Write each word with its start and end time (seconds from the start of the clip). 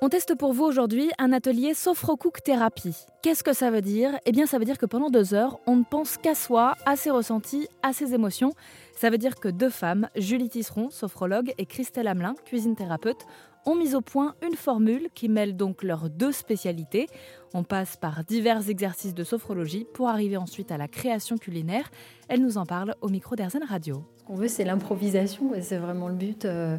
On 0.00 0.08
teste 0.08 0.34
pour 0.34 0.52
vous 0.52 0.64
aujourd'hui 0.64 1.10
un 1.18 1.32
atelier 1.32 1.72
Sophrocook 1.74 2.42
Thérapie. 2.42 3.06
Qu'est-ce 3.24 3.42
que 3.42 3.54
ça 3.54 3.70
veut 3.70 3.80
dire? 3.80 4.10
Eh 4.26 4.32
bien, 4.32 4.44
ça 4.44 4.58
veut 4.58 4.66
dire 4.66 4.76
que 4.76 4.84
pendant 4.84 5.08
deux 5.08 5.32
heures, 5.32 5.58
on 5.66 5.76
ne 5.76 5.82
pense 5.82 6.18
qu'à 6.18 6.34
soi, 6.34 6.74
à 6.84 6.94
ses 6.94 7.08
ressentis, 7.08 7.68
à 7.82 7.94
ses 7.94 8.12
émotions. 8.12 8.52
Ça 8.94 9.08
veut 9.08 9.16
dire 9.16 9.36
que 9.36 9.48
deux 9.48 9.70
femmes, 9.70 10.10
Julie 10.14 10.50
Tisseron, 10.50 10.90
sophrologue, 10.90 11.54
et 11.56 11.64
Christelle 11.64 12.06
Hamelin, 12.06 12.34
cuisine 12.44 12.76
thérapeute, 12.76 13.24
ont 13.64 13.76
mis 13.76 13.94
au 13.94 14.00
point 14.00 14.34
une 14.46 14.56
formule 14.56 15.08
qui 15.14 15.28
mêle 15.28 15.56
donc 15.56 15.82
leurs 15.82 16.10
deux 16.10 16.32
spécialités. 16.32 17.06
On 17.54 17.62
passe 17.62 17.96
par 17.96 18.24
divers 18.24 18.68
exercices 18.68 19.14
de 19.14 19.24
sophrologie 19.24 19.86
pour 19.94 20.08
arriver 20.08 20.36
ensuite 20.36 20.72
à 20.72 20.76
la 20.76 20.88
création 20.88 21.38
culinaire. 21.38 21.90
Elle 22.28 22.42
nous 22.42 22.58
en 22.58 22.66
parle 22.66 22.94
au 23.00 23.08
micro 23.08 23.36
d'Airzen 23.36 23.62
Radio. 23.62 24.04
Ce 24.18 24.24
qu'on 24.24 24.34
veut, 24.34 24.48
c'est 24.48 24.64
l'improvisation, 24.64 25.52
c'est 25.60 25.76
vraiment 25.76 26.08
le 26.08 26.14
but 26.14 26.44
euh, 26.44 26.76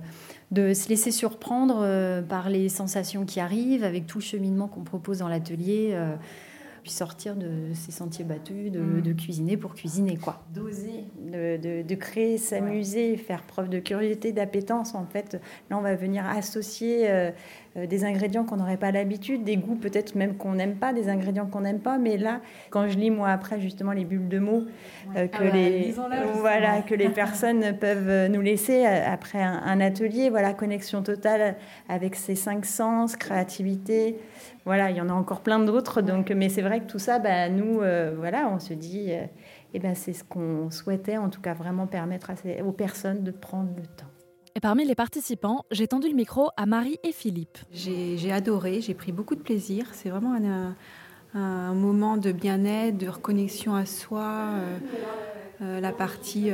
de 0.52 0.74
se 0.74 0.90
laisser 0.90 1.12
surprendre 1.12 1.80
euh, 1.82 2.22
par 2.22 2.50
les 2.50 2.70
sensations 2.70 3.26
qui 3.26 3.40
arrivent, 3.40 3.84
avec 3.84 4.06
tout 4.06 4.18
le 4.18 4.24
cheminement 4.24 4.68
qu'on 4.68 4.84
propose 4.84 5.20
dans 5.20 5.28
l'atelier. 5.28 5.92
Euh, 5.94 6.16
puis 6.86 6.94
sortir 6.94 7.36
de 7.36 7.74
ces 7.74 7.92
sentiers 7.92 8.24
battus, 8.24 8.72
de, 8.72 8.80
mm. 8.80 9.16
cuisiner 9.16 9.58
pour 9.58 9.74
cuisiner, 9.74 10.18
quoi. 10.18 10.44
D'oser, 10.54 11.06
de, 11.18 11.96
créer, 11.96 12.38
s'amuser, 12.38 13.18
faire 13.18 13.42
preuve 13.42 13.70
de 13.70 13.80
curiosité, 13.80 14.32
d'appétence. 14.32 14.94
En 14.94 15.08
fait, 15.08 15.42
là, 15.72 15.80
on 15.80 15.82
va 15.82 15.96
venir 15.96 16.24
associer 16.28 17.10
euh, 17.10 17.32
euh, 17.76 17.88
des 17.88 18.06
ingrédients 18.06 18.44
qu'on 18.44 18.58
n'aurait 18.58 18.78
pas 18.78 18.92
l'habitude, 18.92 19.44
des 19.44 19.58
goûts 19.58 19.78
peut-être 19.78 20.14
même 20.14 20.38
qu'on 20.38 20.54
n'aime 20.54 20.76
pas, 20.76 20.94
des 20.94 21.10
ingrédients 21.10 21.48
qu'on 21.48 21.62
n'aime 21.62 21.80
pas. 21.80 21.98
Mais 21.98 22.18
là, 22.18 22.42
quand 22.70 22.88
je 22.88 23.00
lis 23.00 23.10
moi 23.10 23.30
après 23.30 23.60
justement 23.60 23.92
les 23.92 24.06
bulles 24.06 24.30
de 24.30 24.38
mots 24.38 24.66
euh, 25.16 25.26
que 25.26 25.44
ah 25.44 25.56
les 25.56 25.96
voilà 26.36 26.82
que 26.88 26.94
les 26.94 27.10
personnes 27.10 27.76
peuvent 27.80 28.30
nous 28.30 28.42
laisser 28.42 28.86
après 28.86 29.42
un, 29.42 29.60
un, 29.66 29.82
atelier, 29.82 30.30
voilà 30.30 30.54
connexion 30.54 31.02
totale 31.02 31.56
avec 31.90 32.14
ces 32.14 32.36
cinq 32.36 32.64
sens, 32.64 33.16
créativité. 33.16 34.20
Voilà, 34.66 34.90
il 34.90 34.98
y 34.98 35.02
en 35.02 35.10
a 35.10 35.14
encore 35.14 35.42
plein 35.42 35.60
d'autres. 35.60 36.02
Donc, 36.02 36.32
mais 36.32 36.50
c'est 36.50 36.64
vrai 36.64 36.75
que 36.82 36.92
tout 36.92 37.00
ça, 37.00 37.20
bah, 37.20 37.50
nous, 37.50 37.82
euh, 37.82 38.14
voilà, 38.18 38.50
on 38.50 38.60
se 38.60 38.74
dit, 38.74 39.08
euh, 39.10 39.26
eh 39.74 39.80
ben, 39.80 39.96
c'est 39.96 40.14
ce 40.14 40.24
qu'on 40.24 40.70
souhaitait, 40.72 41.18
en 41.18 41.30
tout 41.30 41.42
cas, 41.42 41.54
vraiment 41.54 41.88
permettre 41.88 42.32
aux 42.64 42.72
personnes 42.72 43.24
de 43.24 43.32
prendre 43.32 43.70
le 43.76 43.84
temps. 43.84 44.10
Et 44.56 44.60
parmi 44.62 44.86
les 44.86 44.96
participants, 44.96 45.66
j'ai 45.72 45.88
tendu 45.88 46.08
le 46.08 46.16
micro 46.16 46.50
à 46.56 46.66
Marie 46.66 46.98
et 47.04 47.12
Philippe. 47.12 47.58
J'ai 47.72 48.32
adoré, 48.32 48.80
j'ai 48.80 48.94
pris 48.94 49.12
beaucoup 49.12 49.36
de 49.36 49.42
plaisir. 49.42 49.88
C'est 49.92 50.10
vraiment 50.10 50.38
un, 51.34 51.74
moment 51.74 52.16
de 52.16 52.32
bien-être, 52.32 52.98
de 52.98 53.10
reconnexion 53.10 53.76
à 53.76 53.86
soi. 53.86 54.52
Euh, 55.62 55.80
la 55.82 55.92
partie 55.92 56.52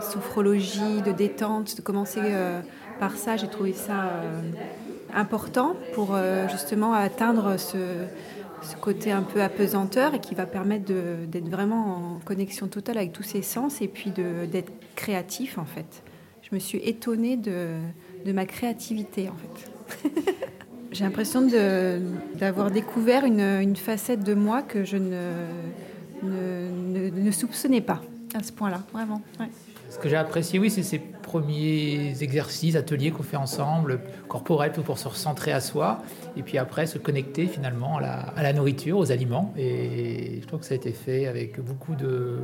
sophrologie, 0.00 1.02
de 1.04 1.10
détente, 1.10 1.76
de 1.76 1.82
commencer 1.82 2.20
par 3.00 3.16
ça, 3.16 3.36
j'ai 3.36 3.48
trouvé 3.48 3.72
ça 3.72 4.12
important 5.14 5.76
pour 5.94 6.14
euh, 6.14 6.48
justement 6.48 6.92
atteindre 6.92 7.58
ce, 7.58 7.76
côté 8.80 9.12
un 9.12 9.22
peu 9.22 9.42
apesanteur 9.42 10.14
et 10.14 10.20
qui 10.20 10.34
va 10.34 10.46
permettre 10.46 10.92
d'être 11.26 11.48
vraiment 11.48 12.16
en 12.16 12.18
connexion 12.24 12.68
totale 12.68 12.98
avec 12.98 13.12
tous 13.12 13.22
ses 13.22 13.42
sens 13.42 13.80
et 13.80 13.88
puis 13.88 14.10
d'être 14.10 14.72
créatif 14.96 15.58
en 15.58 15.64
fait. 15.64 16.02
Je 16.42 16.54
me 16.54 16.60
suis 16.60 16.78
étonnée 16.78 17.36
de, 17.36 18.32
ma 18.32 18.46
créativité 18.46 19.28
en 19.28 19.34
fait. 19.34 20.10
J'ai 20.92 21.04
l'impression 21.04 21.48
d'avoir 22.34 22.70
découvert 22.70 23.24
une, 23.24 23.76
facette 23.76 24.22
de 24.22 24.34
moi 24.34 24.62
que 24.62 24.84
je 24.84 24.98
ne, 24.98 25.32
ne, 26.22 27.30
soupçonnais 27.30 27.80
pas 27.80 28.02
à 28.34 28.42
ce 28.42 28.52
point-là, 28.52 28.82
vraiment. 28.92 29.22
Ce 29.92 29.98
que 29.98 30.08
j'ai 30.08 30.16
apprécié, 30.16 30.58
oui, 30.58 30.70
c'est 30.70 30.82
ces 30.82 30.98
premiers 30.98 32.14
exercices, 32.22 32.76
ateliers 32.76 33.10
qu'on 33.10 33.22
fait 33.22 33.36
ensemble, 33.36 34.00
corporels, 34.26 34.72
pour 34.72 34.98
se 34.98 35.06
recentrer 35.06 35.52
à 35.52 35.60
soi, 35.60 36.00
et 36.34 36.42
puis 36.42 36.56
après 36.56 36.86
se 36.86 36.96
connecter 36.96 37.46
finalement 37.46 37.98
à 37.98 38.42
la, 38.42 38.52
nourriture, 38.54 38.96
aux 38.96 39.12
aliments. 39.12 39.52
Et 39.54 40.38
je 40.40 40.46
trouve 40.46 40.60
que 40.60 40.66
ça 40.66 40.72
a 40.72 40.78
été 40.78 40.92
fait 40.92 41.26
avec 41.26 41.60
beaucoup 41.60 41.94
de, 41.94 42.38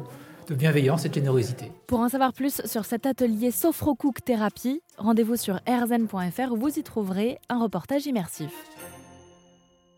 bienveillance 0.50 1.06
et 1.06 1.08
de 1.08 1.14
générosité. 1.14 1.72
Pour 1.86 2.00
en 2.00 2.10
savoir 2.10 2.34
plus 2.34 2.60
sur 2.66 2.84
cet 2.84 3.06
atelier 3.06 3.50
Sophrocook 3.50 4.22
Thérapie, 4.22 4.82
rendez-vous 4.98 5.36
sur 5.36 5.58
rzn.fr 5.66 6.52
où 6.52 6.56
vous 6.56 6.78
y 6.78 6.82
trouverez 6.82 7.38
un 7.48 7.62
reportage 7.62 8.04
immersif. 8.04 8.50